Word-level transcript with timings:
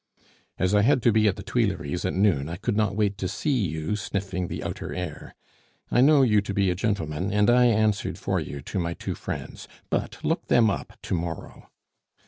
As 0.57 0.73
I 0.73 0.81
had 0.81 1.03
to 1.03 1.11
be 1.11 1.27
at 1.27 1.35
the 1.35 1.43
Tuileries 1.43 2.05
at 2.05 2.15
noon, 2.15 2.49
I 2.49 2.55
could 2.55 2.75
not 2.75 2.95
wait 2.95 3.19
to 3.19 3.27
see 3.27 3.51
you 3.51 3.95
sniffing 3.95 4.47
the 4.47 4.63
outer 4.63 4.95
air. 4.95 5.35
I 5.91 6.01
know 6.01 6.23
you 6.23 6.41
to 6.41 6.55
be 6.55 6.71
a 6.71 6.75
gentleman, 6.75 7.31
and 7.31 7.51
I 7.51 7.67
answered 7.67 8.17
for 8.17 8.39
you 8.39 8.61
to 8.61 8.79
my 8.79 8.95
two 8.95 9.13
friends 9.13 9.67
but 9.91 10.17
look 10.25 10.47
them 10.47 10.71
up 10.71 10.93
to 11.03 11.13
morrow. 11.13 11.69